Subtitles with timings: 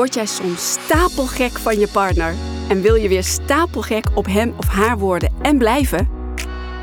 [0.00, 2.34] Word jij soms stapelgek van je partner
[2.68, 6.08] en wil je weer stapelgek op hem of haar worden en blijven?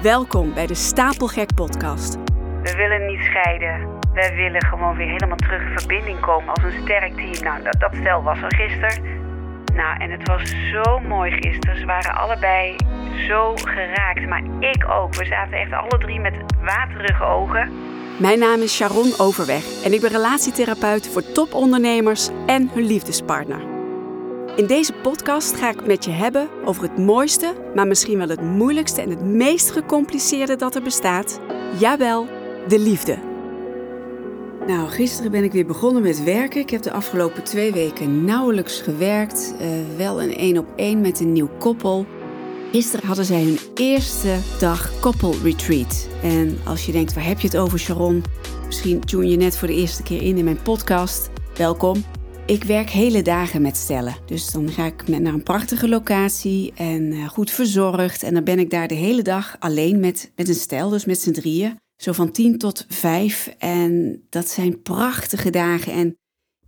[0.01, 2.15] Welkom bij de Stapelgek Podcast.
[2.63, 3.99] We willen niet scheiden.
[4.13, 7.43] We willen gewoon weer helemaal terug in verbinding komen als een sterk team.
[7.43, 9.03] Nou, dat, dat stel was er gisteren.
[9.75, 11.77] Nou, en het was zo mooi gisteren.
[11.77, 12.75] Ze waren allebei
[13.17, 15.15] zo geraakt, maar ik ook.
[15.15, 17.71] We zaten echt alle drie met waterige ogen.
[18.19, 23.61] Mijn naam is Sharon Overweg en ik ben relatietherapeut voor topondernemers en hun liefdespartner.
[24.55, 28.41] In deze podcast ga ik met je hebben over het mooiste, maar misschien wel het
[28.41, 31.39] moeilijkste en het meest gecompliceerde dat er bestaat.
[31.79, 32.27] Jawel,
[32.67, 33.17] de liefde.
[34.67, 36.61] Nou, gisteren ben ik weer begonnen met werken.
[36.61, 39.55] Ik heb de afgelopen twee weken nauwelijks gewerkt.
[39.61, 42.05] Uh, wel een één op één met een nieuw koppel.
[42.77, 46.07] Gisteren hadden zij hun eerste dag koppelretreat.
[46.23, 48.23] En als je denkt, waar heb je het over Sharon?
[48.65, 51.29] Misschien tune je net voor de eerste keer in in mijn podcast.
[51.55, 52.03] Welkom.
[52.45, 54.15] Ik werk hele dagen met stellen.
[54.25, 58.23] Dus dan ga ik naar een prachtige locatie en eh, goed verzorgd.
[58.23, 61.21] En dan ben ik daar de hele dag alleen met, met een stel, dus met
[61.21, 61.79] z'n drieën.
[61.95, 63.55] Zo van tien tot vijf.
[63.57, 65.93] En dat zijn prachtige dagen.
[65.93, 66.17] En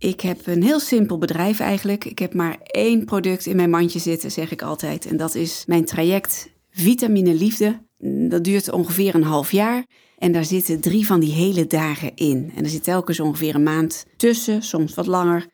[0.00, 2.04] ik heb een heel simpel bedrijf eigenlijk.
[2.04, 5.06] Ik heb maar één product in mijn mandje zitten, zeg ik altijd.
[5.06, 7.82] En dat is mijn traject Vitamine Liefde.
[8.28, 9.86] Dat duurt ongeveer een half jaar.
[10.18, 12.52] En daar zitten drie van die hele dagen in.
[12.56, 15.46] En er zit telkens ongeveer een maand tussen, soms wat langer.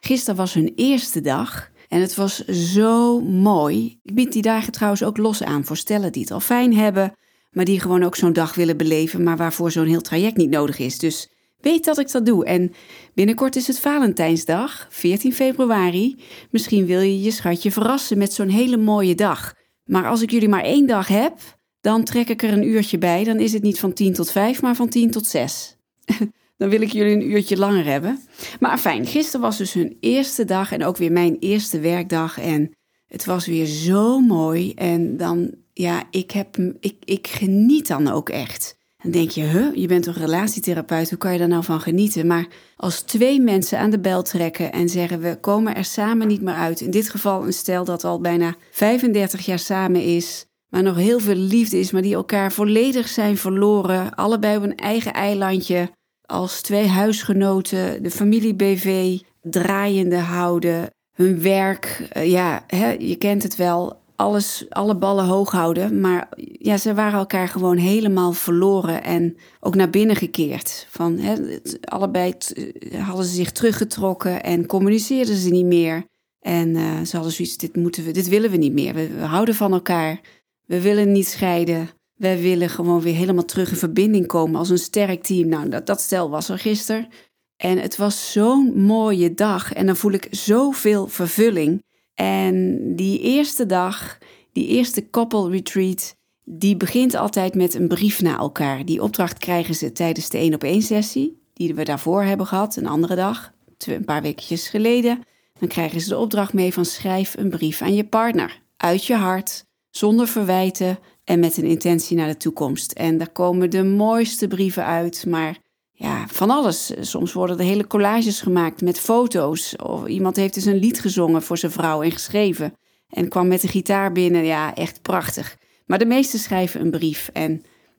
[0.00, 1.70] Gisteren was hun eerste dag.
[1.88, 3.98] En het was zo mooi.
[4.02, 7.16] Ik bied die dagen trouwens ook los aan voor stellen die het al fijn hebben,
[7.50, 10.78] maar die gewoon ook zo'n dag willen beleven, maar waarvoor zo'n heel traject niet nodig
[10.78, 10.98] is.
[10.98, 11.31] Dus
[11.62, 12.44] Weet dat ik dat doe.
[12.44, 12.72] En
[13.14, 16.16] binnenkort is het Valentijnsdag, 14 februari.
[16.50, 19.54] Misschien wil je je schatje verrassen met zo'n hele mooie dag.
[19.84, 21.38] Maar als ik jullie maar één dag heb,
[21.80, 23.24] dan trek ik er een uurtje bij.
[23.24, 25.76] Dan is het niet van 10 tot 5, maar van 10 tot 6.
[26.58, 28.20] dan wil ik jullie een uurtje langer hebben.
[28.60, 32.38] Maar fijn, gisteren was dus hun eerste dag en ook weer mijn eerste werkdag.
[32.38, 32.70] En
[33.06, 34.72] het was weer zo mooi.
[34.74, 38.80] En dan, ja, ik, heb, ik, ik geniet dan ook echt.
[39.02, 42.26] Dan denk je, huh, je bent een relatietherapeut, hoe kan je daar nou van genieten?
[42.26, 42.46] Maar
[42.76, 46.54] als twee mensen aan de bel trekken en zeggen we komen er samen niet meer
[46.54, 50.96] uit, in dit geval een stel dat al bijna 35 jaar samen is, maar nog
[50.96, 55.90] heel veel liefde is, maar die elkaar volledig zijn verloren, allebei op een eigen eilandje,
[56.26, 63.42] als twee huisgenoten, de familie BV draaiende houden, hun werk, eh, ja, hè, je kent
[63.42, 66.00] het wel, alles, alle ballen hoog houden.
[66.00, 66.28] Maar
[66.58, 70.86] ja, ze waren elkaar gewoon helemaal verloren en ook naar binnen gekeerd.
[70.90, 76.04] Van, hè, allebei eh, hadden ze zich teruggetrokken en communiceerden ze niet meer.
[76.40, 78.94] En uh, ze hadden zoiets, dit, moeten we, dit willen we niet meer.
[78.94, 80.20] We, we houden van elkaar.
[80.66, 81.88] We willen niet scheiden.
[82.14, 85.48] Wij willen gewoon weer helemaal terug in verbinding komen als een sterk team.
[85.48, 87.08] Nou, dat, dat stel was er gisteren.
[87.56, 89.72] En het was zo'n mooie dag.
[89.72, 91.84] En dan voel ik zoveel vervulling.
[92.14, 94.18] En die eerste dag,
[94.52, 98.84] die eerste couple retreat, die begint altijd met een brief naar elkaar.
[98.84, 102.76] Die opdracht krijgen ze tijdens de één op één sessie, die we daarvoor hebben gehad,
[102.76, 105.22] een andere dag, een paar wekjes geleden.
[105.58, 109.14] Dan krijgen ze de opdracht mee van schrijf een brief aan je partner, uit je
[109.14, 112.92] hart, zonder verwijten en met een intentie naar de toekomst.
[112.92, 115.58] En daar komen de mooiste brieven uit, maar
[116.02, 116.92] ja, van alles.
[117.00, 119.76] Soms worden er hele collages gemaakt met foto's.
[119.76, 122.74] Of iemand heeft dus een lied gezongen voor zijn vrouw en geschreven.
[123.08, 124.44] En kwam met de gitaar binnen.
[124.44, 125.56] Ja, echt prachtig.
[125.86, 127.30] Maar de meesten schrijven een brief.
[127.32, 127.52] En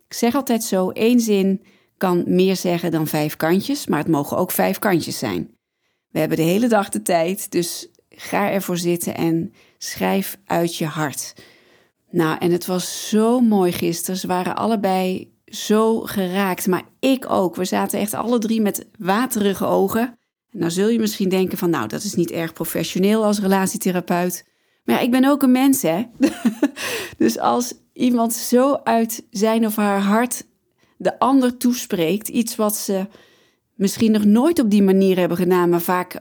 [0.07, 1.63] ik zeg altijd zo: één zin
[1.97, 5.57] kan meer zeggen dan vijf kantjes, maar het mogen ook vijf kantjes zijn.
[6.09, 10.85] We hebben de hele dag de tijd, dus ga ervoor zitten en schrijf uit je
[10.85, 11.33] hart.
[12.09, 14.19] Nou, en het was zo mooi gisteren.
[14.19, 17.55] Ze waren allebei zo geraakt, maar ik ook.
[17.55, 20.17] We zaten echt alle drie met waterige ogen.
[20.51, 24.45] nou zul je misschien denken van, nou, dat is niet erg professioneel als relatietherapeut.
[24.83, 26.03] Maar ja, ik ben ook een mens, hè.
[27.17, 30.45] dus als iemand zo uit zijn of haar hart
[30.97, 33.07] de ander toespreekt, iets wat ze
[33.75, 36.19] misschien nog nooit op die manier hebben gedaan, maar vaak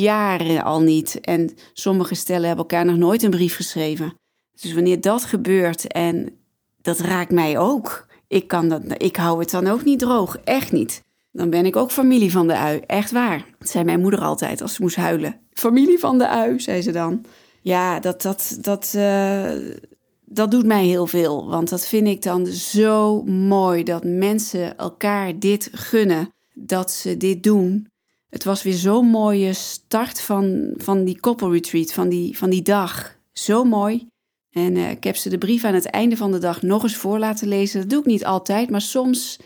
[0.00, 1.20] jaren al niet.
[1.20, 4.14] En sommige stellen hebben elkaar nog nooit een brief geschreven.
[4.60, 6.36] Dus wanneer dat gebeurt en
[6.80, 10.72] dat raakt mij ook, ik, kan dat, ik hou het dan ook niet droog, echt
[10.72, 11.02] niet.
[11.32, 13.44] Dan ben ik ook familie van de ui, echt waar.
[13.58, 15.40] Dat zei mijn moeder altijd als ze moest huilen.
[15.52, 17.24] Familie van de ui, zei ze dan.
[17.60, 19.50] Ja, dat, dat, dat, uh,
[20.24, 21.48] dat doet mij heel veel.
[21.48, 26.32] Want dat vind ik dan zo mooi dat mensen elkaar dit gunnen.
[26.54, 27.86] Dat ze dit doen.
[28.28, 33.16] Het was weer zo'n mooie start van, van die koppelretreat, van die, van die dag.
[33.32, 34.10] Zo mooi.
[34.52, 36.96] En uh, ik heb ze de brief aan het einde van de dag nog eens
[36.96, 37.80] voor laten lezen.
[37.80, 39.38] Dat doe ik niet altijd, maar soms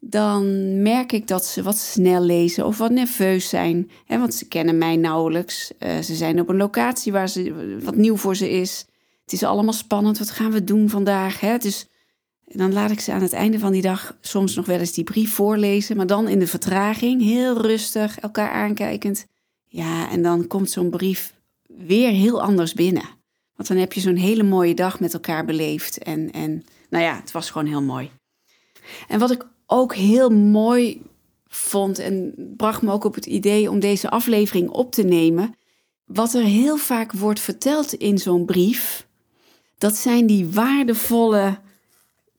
[0.00, 3.90] dan merk ik dat ze wat snel lezen of wat nerveus zijn.
[4.04, 5.72] Hè, want ze kennen mij nauwelijks.
[5.78, 8.86] Uh, ze zijn op een locatie waar ze, wat nieuw voor ze is.
[9.22, 10.18] Het is allemaal spannend.
[10.18, 11.40] Wat gaan we doen vandaag?
[11.40, 11.58] Hè?
[11.58, 11.88] Dus
[12.44, 15.04] dan laat ik ze aan het einde van die dag soms nog wel eens die
[15.04, 15.96] brief voorlezen.
[15.96, 19.26] Maar dan in de vertraging, heel rustig, elkaar aankijkend.
[19.64, 21.34] Ja, en dan komt zo'n brief
[21.66, 23.22] weer heel anders binnen.
[23.56, 25.98] Want dan heb je zo'n hele mooie dag met elkaar beleefd.
[25.98, 28.10] En, en nou ja, het was gewoon heel mooi.
[29.08, 31.02] En wat ik ook heel mooi
[31.48, 35.54] vond en bracht me ook op het idee om deze aflevering op te nemen.
[36.04, 39.06] Wat er heel vaak wordt verteld in zo'n brief,
[39.78, 41.58] dat zijn die waardevolle,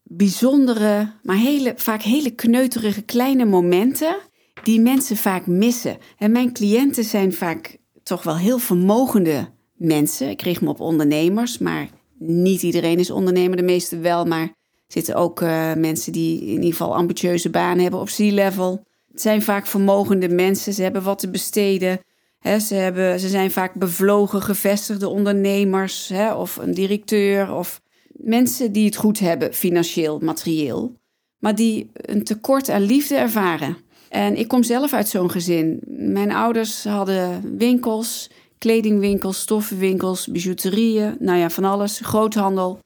[0.04, 4.18] bijzondere, maar hele, vaak hele kneuterige kleine momenten
[4.64, 5.98] die mensen vaak missen.
[6.18, 10.30] En mijn cliënten zijn vaak toch wel heel vermogende mensen.
[10.30, 14.54] Ik richt me op ondernemers, maar niet iedereen is ondernemer, de meeste wel, maar
[14.88, 18.84] zitten ook uh, mensen die in ieder geval ambitieuze banen hebben op C-level.
[19.12, 22.00] Het zijn vaak vermogende mensen, ze hebben wat te besteden.
[22.42, 28.96] ze, hebben, ze zijn vaak bevlogen, gevestigde ondernemers of een directeur of mensen die het
[28.96, 30.96] goed hebben, financieel, materieel,
[31.38, 33.78] maar die een tekort aan liefde ervaren.
[34.10, 35.80] En ik kom zelf uit zo'n gezin.
[35.88, 38.30] Mijn ouders hadden winkels,
[38.66, 42.80] kledingwinkels, stoffenwinkels, bijouterieën, nou ja, van alles, groothandel.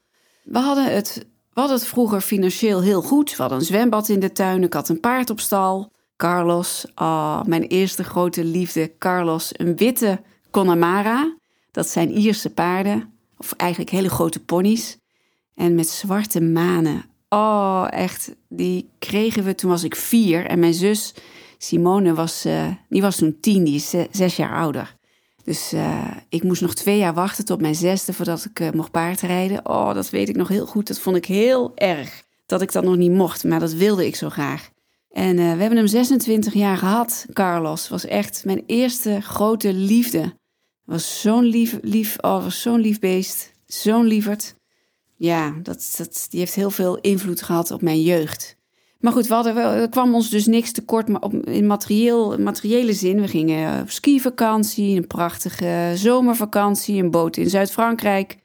[0.44, 3.30] We hadden het we hadden het vroeger financieel heel goed.
[3.30, 5.92] We hadden een zwembad in de tuin, ik had een paard op stal.
[6.18, 10.22] Carlos, oh, mijn eerste grote liefde, Carlos, een witte
[10.52, 11.36] Connemara.
[11.72, 14.98] Dat zijn Ierse paarden, of eigenlijk hele grote ponies.
[15.56, 17.06] En met zwarte manen.
[17.30, 20.46] Oh, echt, die kregen we toen was ik vier.
[20.46, 21.14] En mijn zus
[21.58, 24.98] Simone was, uh, die was toen tien, die is zes jaar ouder.
[25.44, 28.92] Dus uh, ik moest nog twee jaar wachten tot mijn zesde voordat ik uh, mocht
[28.92, 29.70] paardrijden.
[29.70, 30.88] Oh, dat weet ik nog heel goed.
[30.88, 34.16] Dat vond ik heel erg dat ik dat nog niet mocht, maar dat wilde ik
[34.16, 34.70] zo graag.
[35.12, 37.90] En uh, we hebben hem 26 jaar gehad, Carlos.
[37.90, 40.38] Was echt mijn eerste grote liefde.
[40.84, 43.52] Was zo'n lief, lief, oh, was zo'n lief beest.
[43.66, 44.56] Zo'n lieverd.
[45.16, 48.58] Ja, dat, dat, die heeft heel veel invloed gehad op mijn jeugd.
[49.00, 52.94] Maar goed, we hadden, er kwam ons dus niks tekort maar op, in materieel, materiële
[52.94, 53.22] zin.
[53.22, 58.38] We gingen op skivakantie, een prachtige zomervakantie, een boot in Zuid-Frankrijk.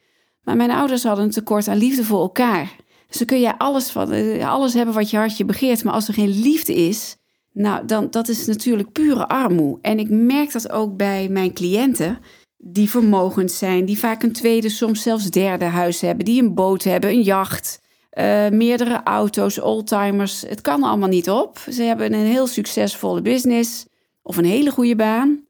[0.42, 2.76] Maar mijn ouders hadden een tekort aan liefde voor elkaar.
[3.06, 5.84] Dus dan kun je alles, van, eh, alles hebben wat je hartje begeert.
[5.84, 7.16] Maar als er geen liefde is,
[7.52, 9.78] nou, dan dat is natuurlijk pure armoe.
[9.80, 12.18] En ik merk dat ook bij mijn cliënten
[12.56, 16.82] die vermogend zijn, die vaak een tweede, soms zelfs derde huis hebben, die een boot
[16.82, 17.82] hebben, een jacht.
[18.18, 20.40] Uh, meerdere auto's, oldtimers.
[20.40, 21.58] Het kan allemaal niet op.
[21.70, 23.86] Ze hebben een heel succesvolle business
[24.22, 25.44] of een hele goede baan.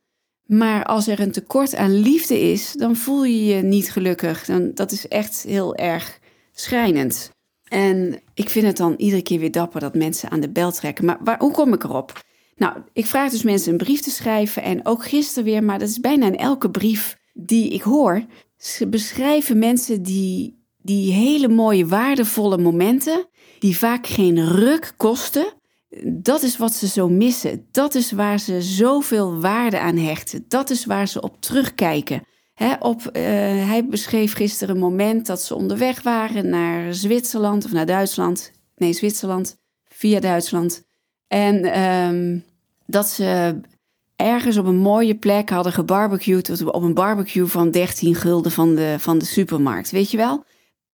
[0.47, 4.45] Maar als er een tekort aan liefde is, dan voel je je niet gelukkig.
[4.45, 6.19] Dan, dat is echt heel erg
[6.53, 7.31] schrijnend.
[7.69, 11.05] En ik vind het dan iedere keer weer dapper dat mensen aan de bel trekken.
[11.05, 12.23] Maar waar, hoe kom ik erop?
[12.57, 14.63] Nou, ik vraag dus mensen een brief te schrijven.
[14.63, 18.25] En ook gisteren weer, maar dat is bijna in elke brief die ik hoor.
[18.89, 23.27] Beschrijven mensen die die hele mooie, waardevolle momenten,
[23.59, 25.47] die vaak geen ruk kosten,
[26.05, 27.67] dat is wat ze zo missen.
[27.71, 30.45] Dat is waar ze zoveel waarde aan hechten.
[30.49, 32.23] Dat is waar ze op terugkijken.
[32.79, 33.23] op, uh,
[33.69, 38.53] hij beschreef gisteren een moment dat ze onderweg waren naar Zwitserland of naar Duitsland.
[38.77, 40.85] Nee, Zwitserland, via Duitsland.
[41.29, 42.45] En um,
[42.87, 43.61] dat ze
[44.17, 46.65] ergens op een mooie plek hadden gebarbecued.
[46.65, 49.91] Op een barbecue van 13 gulden van de, van de supermarkt.
[49.91, 50.45] Weet je wel?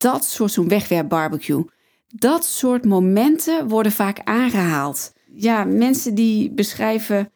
[0.00, 1.64] Dat soort zo'n wegwerpbarbecue.
[2.08, 5.12] Dat soort momenten worden vaak aangehaald.
[5.34, 7.32] Ja, mensen die beschrijven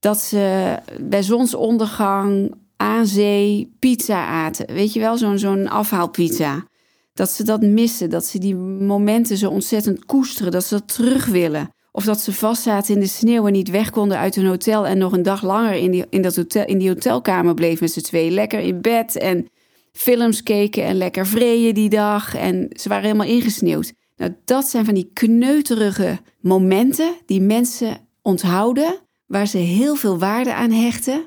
[0.00, 4.66] dat ze bij zonsondergang aan zee pizza aten.
[4.74, 6.66] Weet je wel, zo'n zo'n afhaalpizza.
[7.14, 11.26] Dat ze dat missen, dat ze die momenten zo ontzettend koesteren, dat ze dat terug
[11.26, 11.70] willen.
[11.92, 14.98] Of dat ze vastzaten in de sneeuw en niet weg konden uit hun hotel en
[14.98, 18.00] nog een dag langer in die, in dat hotel, in die hotelkamer bleef met z'n
[18.00, 18.30] twee.
[18.30, 19.48] Lekker in bed en
[19.96, 22.34] films keken en lekker vreeën die dag.
[22.34, 23.92] En ze waren helemaal ingesneeuwd.
[24.16, 30.54] Nou, dat zijn van die kneuterige momenten die mensen onthouden, waar ze heel veel waarde
[30.54, 31.26] aan hechten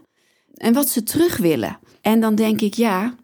[0.53, 1.79] en wat ze terug willen.
[2.01, 3.15] En dan denk ik, ja,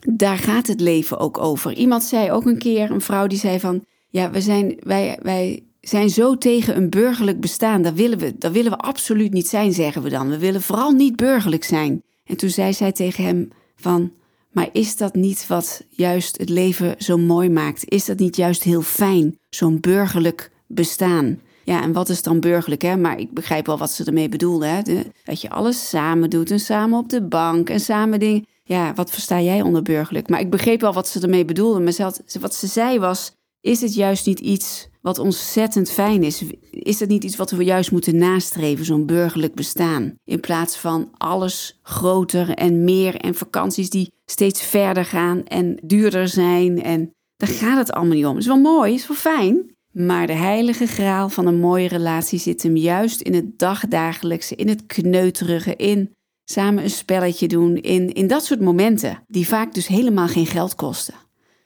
[0.00, 1.72] daar gaat het leven ook over.
[1.72, 5.64] Iemand zei ook een keer, een vrouw die zei van, ja, we zijn, wij, wij
[5.80, 7.82] zijn zo tegen een burgerlijk bestaan.
[7.82, 10.28] Dat willen, we, dat willen we absoluut niet zijn, zeggen we dan.
[10.28, 12.02] We willen vooral niet burgerlijk zijn.
[12.24, 14.12] En toen zei zij tegen hem van,
[14.54, 17.90] maar is dat niet wat juist het leven zo mooi maakt?
[17.90, 21.40] Is dat niet juist heel fijn, zo'n burgerlijk bestaan?
[21.64, 22.96] Ja, en wat is dan burgerlijk, hè?
[22.96, 24.82] Maar ik begrijp wel wat ze ermee bedoelde, hè?
[25.24, 28.46] dat je alles samen doet en samen op de bank en samen dingen.
[28.64, 30.28] Ja, wat versta jij onder burgerlijk?
[30.28, 31.80] Maar ik begreep wel wat ze ermee bedoelde.
[31.80, 36.44] Maar wat ze zei was, is het juist niet iets wat ontzettend fijn is.
[36.70, 40.14] Is dat niet iets wat we juist moeten nastreven, zo'n burgerlijk bestaan?
[40.24, 46.28] In plaats van alles groter en meer en vakanties die steeds verder gaan en duurder
[46.28, 46.82] zijn.
[46.82, 48.38] En daar gaat het allemaal niet om.
[48.38, 49.76] Is wel mooi, is wel fijn.
[49.92, 54.68] Maar de heilige graal van een mooie relatie zit hem juist in het dagdagelijkse, in
[54.68, 56.12] het kneuterige, in
[56.44, 60.74] samen een spelletje doen, in, in dat soort momenten, die vaak dus helemaal geen geld
[60.74, 61.14] kosten.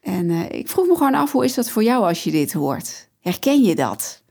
[0.00, 2.52] En uh, ik vroeg me gewoon af, hoe is dat voor jou als je dit
[2.52, 3.07] hoort?
[3.28, 4.22] Herken je dat?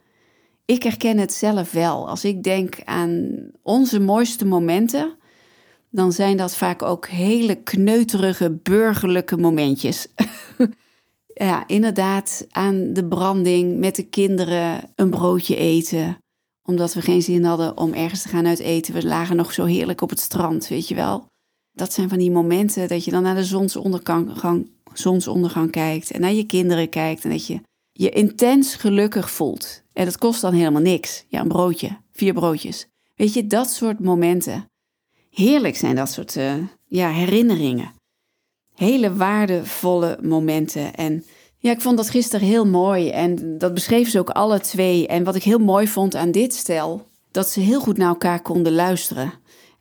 [0.66, 2.10] Ik herken het zelf wel.
[2.10, 5.18] Als ik denk aan onze mooiste momenten,
[5.90, 10.08] dan zijn dat vaak ook hele kneuterige burgerlijke momentjes.
[11.48, 16.18] ja, inderdaad, aan de branding met de kinderen een broodje eten.
[16.64, 18.94] Omdat we geen zin hadden om ergens te gaan uit eten.
[18.94, 21.26] We lagen nog zo heerlijk op het strand, weet je wel.
[21.72, 24.32] Dat zijn van die momenten dat je dan naar de zonsondergang,
[24.94, 27.60] zonsondergang kijkt en naar je kinderen kijkt en dat je
[27.98, 29.84] je intens gelukkig voelt.
[29.94, 31.26] En dat kost dan helemaal niks.
[31.28, 32.88] Ja, een broodje, vier broodjes.
[33.16, 34.66] Weet je, dat soort momenten.
[35.30, 36.54] Heerlijk zijn dat soort uh,
[36.86, 37.94] ja, herinneringen.
[38.74, 40.96] Hele waardevolle momenten.
[40.96, 41.26] En
[41.58, 43.10] ja, ik vond dat gisteren heel mooi.
[43.10, 45.08] En dat beschreven ze ook alle twee.
[45.08, 48.42] En wat ik heel mooi vond aan dit stel, dat ze heel goed naar elkaar
[48.42, 49.34] konden luisteren.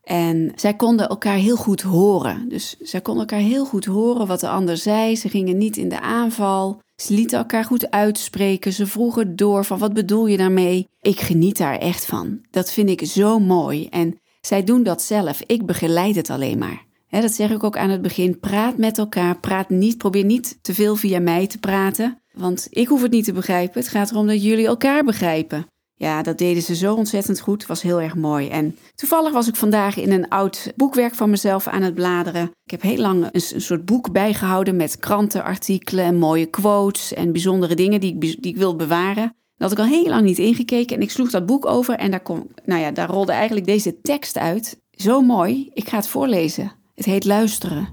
[0.03, 2.49] En zij konden elkaar heel goed horen.
[2.49, 5.17] Dus zij konden elkaar heel goed horen wat de ander zei.
[5.17, 6.81] Ze gingen niet in de aanval.
[6.97, 8.73] Ze lieten elkaar goed uitspreken.
[8.73, 10.89] Ze vroegen door van wat bedoel je daarmee?
[11.01, 12.41] Ik geniet daar echt van.
[12.51, 13.87] Dat vind ik zo mooi.
[13.87, 15.43] En zij doen dat zelf.
[15.47, 16.85] Ik begeleid het alleen maar.
[17.11, 18.39] dat zeg ik ook aan het begin.
[18.39, 19.41] Praat met elkaar.
[19.41, 22.21] Praat niet, probeer niet te veel via mij te praten.
[22.33, 23.81] Want ik hoef het niet te begrijpen.
[23.81, 25.67] Het gaat erom dat jullie elkaar begrijpen.
[25.99, 27.67] Ja, dat deden ze zo ontzettend goed.
[27.67, 28.49] Was heel erg mooi.
[28.49, 32.51] En toevallig was ik vandaag in een oud boekwerk van mezelf aan het bladeren.
[32.65, 37.75] Ik heb heel lang een, soort boek bijgehouden met krantenartikelen en mooie quotes en bijzondere
[37.75, 39.37] dingen die ik, die ik wil bewaren.
[39.57, 42.11] Dat had ik al heel lang niet ingekeken en ik sloeg dat boek over en
[42.11, 44.81] daar, kom, nou ja, daar rolde eigenlijk deze tekst uit.
[44.91, 46.73] Zo mooi, ik ga het voorlezen.
[46.95, 47.89] Het heet Luisteren.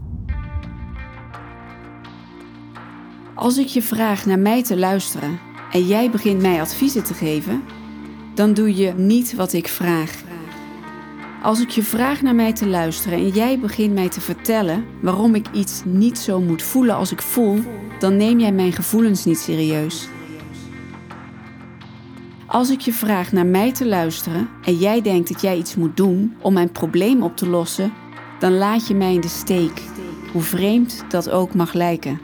[3.36, 5.40] Als ik je vraag naar mij te luisteren
[5.72, 7.64] en jij begint mij adviezen te geven,
[8.34, 10.24] dan doe je niet wat ik vraag.
[11.42, 15.36] Als ik je vraag naar mij te luisteren en jij begint mij te vertellen waarom
[15.36, 17.60] ik iets niet zo moet voelen als ik voel,
[18.00, 20.08] dan neem jij mijn gevoelens niet serieus.
[22.46, 25.98] Als ik je vraag naar mij te luisteren en jij denkt dat jij iets moet
[25.98, 27.94] doen om mijn probleem op te lossen,
[28.40, 29.82] dan laat je mij in de steek,
[30.32, 32.20] hoe vreemd dat ook mag lijken.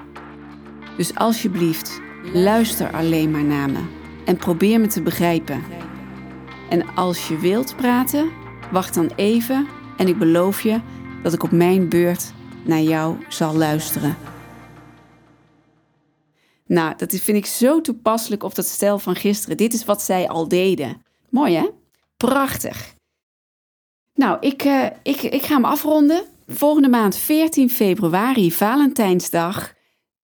[0.97, 2.01] Dus alsjeblieft,
[2.33, 3.79] luister alleen maar naar me
[4.25, 5.63] en probeer me te begrijpen.
[6.69, 8.29] En als je wilt praten,
[8.71, 10.81] wacht dan even en ik beloof je
[11.23, 12.33] dat ik op mijn beurt
[12.65, 14.17] naar jou zal luisteren.
[16.65, 19.57] Nou, dat vind ik zo toepasselijk op dat stel van gisteren.
[19.57, 21.01] Dit is wat zij al deden.
[21.29, 21.69] Mooi hè?
[22.17, 22.95] Prachtig.
[24.13, 26.23] Nou, ik, uh, ik, ik ga hem afronden.
[26.47, 29.73] Volgende maand 14 februari, Valentijnsdag.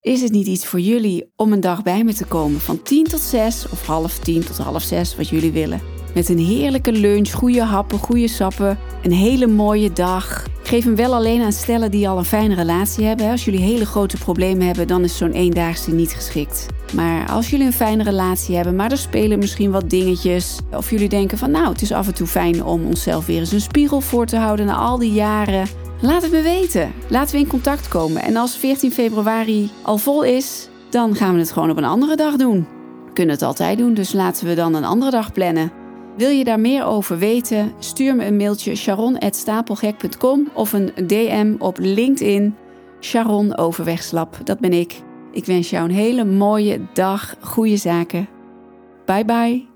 [0.01, 3.03] Is het niet iets voor jullie om een dag bij me te komen van 10
[3.03, 5.94] tot 6 of half 10 tot half 6, wat jullie willen?
[6.15, 8.77] Met een heerlijke lunch, goede happen, goede sappen.
[9.03, 10.45] Een hele mooie dag.
[10.63, 13.29] Geef hem wel alleen aan stellen die al een fijne relatie hebben.
[13.29, 16.65] Als jullie hele grote problemen hebben, dan is zo'n eendaagse niet geschikt.
[16.93, 20.59] Maar als jullie een fijne relatie hebben, maar er spelen misschien wat dingetjes.
[20.71, 23.51] Of jullie denken van nou, het is af en toe fijn om onszelf weer eens
[23.51, 25.67] een spiegel voor te houden na al die jaren.
[26.01, 26.91] Laat het me weten.
[27.09, 28.21] Laten we in contact komen.
[28.21, 32.15] En als 14 februari al vol is, dan gaan we het gewoon op een andere
[32.15, 32.67] dag doen.
[33.05, 35.83] We kunnen het altijd doen, dus laten we dan een andere dag plannen.
[36.17, 37.73] Wil je daar meer over weten?
[37.79, 42.55] Stuur me een mailtje sharon.stapelgek.com of een DM op LinkedIn.
[42.99, 45.01] Sharon Overwegslap, dat ben ik.
[45.31, 48.27] Ik wens jou een hele mooie dag, goede zaken.
[49.05, 49.74] Bye bye.